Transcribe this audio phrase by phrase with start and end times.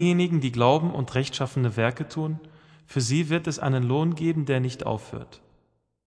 [0.00, 2.40] Diejenigen, die glauben und rechtschaffene Werke tun,
[2.86, 5.42] für sie wird es einen Lohn geben, der nicht aufhört.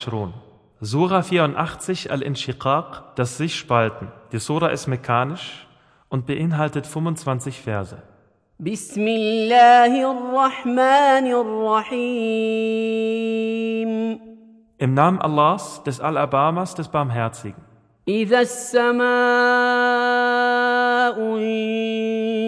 [0.04, 0.36] Schron.
[0.80, 4.12] Sura 84 Al-Inshiqaq, das sich spalten.
[4.32, 5.68] Die Sura ist mekanisch
[6.08, 7.98] und beinhaltet 25 Verse.
[8.60, 11.26] بسم الله الرحمن
[11.90, 12.60] الرحيم
[14.78, 17.64] Im Namen Allahs, des Al-Abamas, des Barmherzigen.
[18.08, 19.00] إذا السماء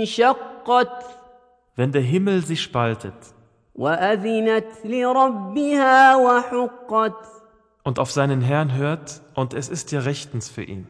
[0.02, 1.20] انشقت
[1.76, 3.14] wenn der Himmel sich spaltet.
[7.84, 10.88] und auf seinen Herrn hört und es ist ja rechtens für ihn.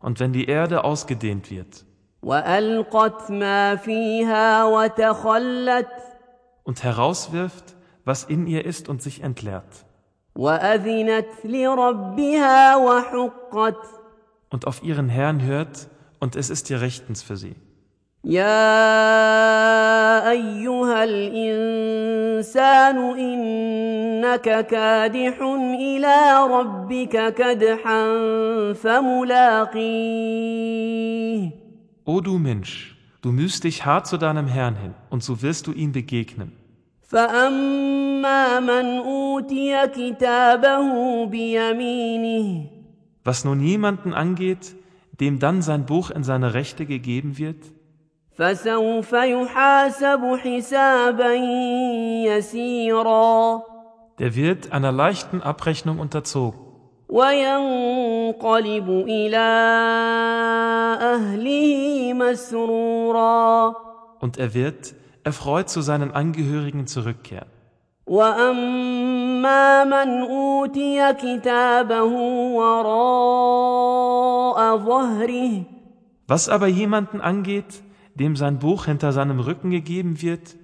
[0.00, 1.84] Und wenn die Erde ausgedehnt wird.
[6.64, 9.84] und herauswirft, was in ihr ist und sich entleert.
[14.50, 15.88] Und auf ihren Herrn hört
[16.19, 17.55] und es ist dir rechtens für sie.
[18.25, 25.41] يا أيها الإنسان إنك كادح
[25.79, 28.05] إلى ربك كدحا
[30.15, 31.51] فملاقيه
[32.07, 35.71] O du Mensch, du mühst dich hart zu deinem Herrn hin, und so wirst du
[35.71, 36.51] ihm begegnen.
[37.07, 42.65] فأما من أوتي كتابه بيمينه
[43.23, 44.75] Was nun jemanden angeht,
[45.19, 47.63] dem dann sein Buch in seine Rechte gegeben wird,
[48.37, 51.33] فسوف يحاسب حسابا
[52.27, 53.61] يسيرا
[54.19, 56.59] der wird einer leichten Abrechnung unterzogen
[57.09, 59.47] وينقلب إلى
[61.01, 63.75] أهله مسرورا
[64.19, 67.47] und er wird erfreut zu seinen Angehörigen zurückkehren.
[68.07, 72.03] وأما من أوتي كتابه
[72.55, 74.28] وراء ظهره
[76.26, 77.82] was aber jemanden angeht,
[78.14, 80.56] dem sein Buch hinter seinem Rücken gegeben wird,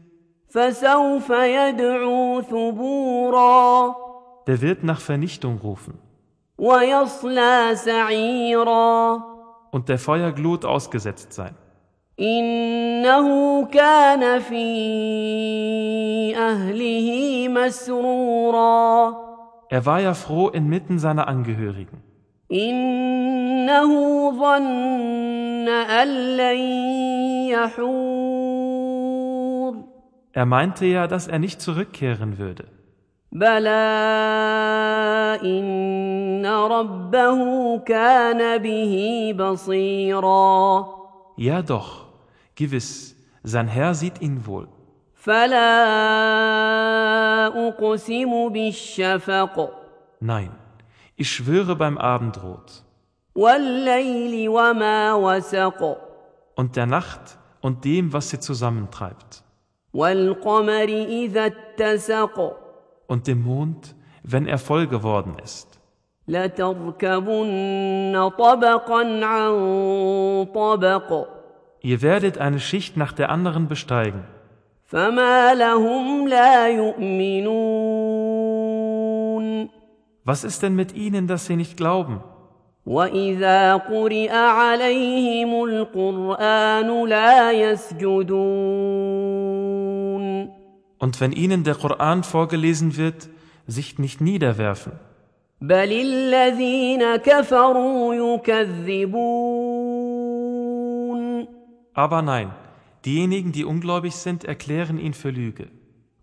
[4.47, 5.99] der wird nach Vernichtung rufen.
[9.71, 11.55] Und der Feuerglut ausgesetzt sein.
[19.69, 22.03] Er war ja froh inmitten seiner Angehörigen.
[23.66, 23.92] إنه
[24.32, 26.08] ظن أن
[26.38, 26.60] لن
[28.52, 29.76] يحور
[30.34, 32.66] Er meinte ja, dass er nicht zurückkehren würde.
[33.32, 33.70] بلى
[35.44, 40.86] إن ربه كان به بصيرا
[41.38, 42.06] Ja doch,
[42.56, 44.68] gewiss, sein Herr sieht ihn wohl.
[45.16, 45.68] فلا
[47.68, 49.70] أقسم بالشفق
[50.22, 50.52] Nein,
[51.18, 52.85] ich schwöre beim Abendrot والليل وما وسق
[56.55, 59.43] und der Nacht und dem, was sie zusammentreibt.
[63.07, 65.79] Und dem Mond, wenn er voll geworden ist.
[71.83, 74.25] Ihr werdet eine Schicht nach der anderen besteigen.
[80.25, 82.23] Was ist denn mit ihnen, dass sie nicht glauben?
[82.86, 88.62] واذا قرئ عليهم القران لا يسجدون
[91.04, 93.30] Und wenn ihnen der Koran vorgelesen wird,
[93.68, 94.94] sich nicht niederwerfen.
[95.62, 99.62] بل الذين كفروا يكذبون
[101.94, 102.52] Aber nein,
[103.06, 105.68] diejenigen, die ungläubig sind, erklären ihn für Lüge.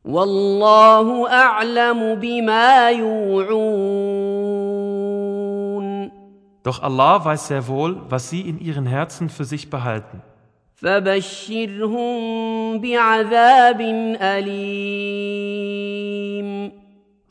[0.04, 4.41] والله اعلم بما يوعون
[6.62, 10.22] Doch Allah weiß sehr wohl, was sie in ihren Herzen für sich behalten.
[10.82, 13.80] فبشرهم بعذاب
[14.20, 15.58] اليم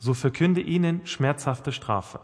[0.00, 2.20] So verkünde ihnen schmerzhafte Strafe.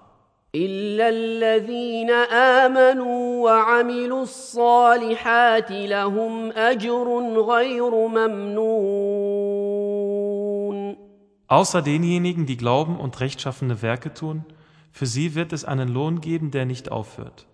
[0.55, 9.45] الا الذين امنوا وعملوا الصالحات لهم اجر غير ممنون
[11.47, 14.45] Außer denjenigen, die glauben und rechtschaffene Werke tun,
[14.92, 17.48] für sie wird es einen Lohn geben, der nicht aufhört.